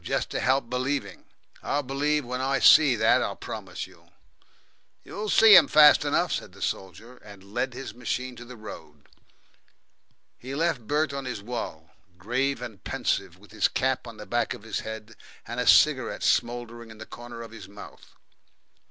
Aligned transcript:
Jest 0.03 0.31
to 0.31 0.39
help 0.39 0.67
believing. 0.67 1.25
I'll 1.61 1.83
believe 1.83 2.25
when 2.25 2.41
I 2.41 2.57
see, 2.57 2.95
that 2.95 3.21
I'll 3.21 3.35
promise 3.35 3.85
you." 3.85 4.07
"You'll 5.03 5.29
see 5.29 5.55
'em, 5.55 5.67
fast 5.67 6.03
enough," 6.03 6.31
said 6.31 6.53
the 6.53 6.61
soldier, 6.63 7.17
and 7.17 7.43
led 7.53 7.75
his 7.75 7.93
machine 7.93 8.29
out 8.33 8.39
into 8.39 8.45
the 8.45 8.55
road. 8.57 9.07
He 10.39 10.55
left 10.55 10.87
Bert 10.87 11.13
on 11.13 11.25
his 11.25 11.43
wall, 11.43 11.91
grave 12.17 12.63
and 12.63 12.83
pensive, 12.83 13.37
with 13.37 13.51
his 13.51 13.67
cap 13.67 14.07
on 14.07 14.17
the 14.17 14.25
back 14.25 14.55
of 14.55 14.63
his 14.63 14.79
head, 14.79 15.15
and 15.45 15.59
a 15.59 15.67
cigarette 15.67 16.23
smouldering 16.23 16.89
in 16.89 16.97
the 16.97 17.05
corner 17.05 17.43
of 17.43 17.51
his 17.51 17.69
mouth. 17.69 18.15